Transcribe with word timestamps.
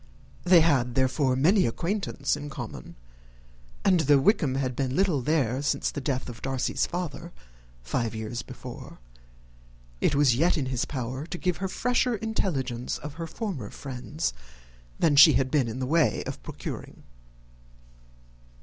They 0.43 0.61
had, 0.61 0.95
therefore, 0.95 1.35
many 1.35 1.67
acquaintance 1.67 2.35
in 2.35 2.49
common; 2.49 2.95
and, 3.85 3.99
though 3.99 4.17
Wickham 4.17 4.55
had 4.55 4.75
been 4.75 4.95
little 4.95 5.21
there 5.21 5.61
since 5.61 5.91
the 5.91 6.01
death 6.01 6.27
of 6.27 6.41
Darcy's 6.41 6.87
father, 6.87 7.31
five 7.83 8.15
years 8.15 8.41
before, 8.41 8.97
it 9.99 10.15
was 10.15 10.35
yet 10.35 10.57
in 10.57 10.65
his 10.65 10.85
power 10.85 11.27
to 11.27 11.37
give 11.37 11.57
her 11.57 11.67
fresher 11.67 12.15
intelligence 12.15 12.97
of 12.97 13.13
her 13.21 13.27
former 13.27 13.69
friends 13.69 14.33
than 14.97 15.15
she 15.15 15.33
had 15.33 15.51
been 15.51 15.67
in 15.67 15.77
the 15.77 15.85
way 15.85 16.23
of 16.23 16.41
procuring. 16.41 17.03